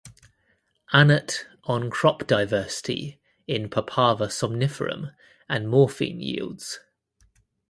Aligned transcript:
Annett 0.91 1.43
on 1.65 1.91
crop 1.91 2.25
diversity 2.25 3.21
in 3.45 3.69
"Papaver 3.69 4.31
somniferum" 4.31 5.13
and 5.47 5.69
morphine 5.69 6.19
yields. 6.19 6.79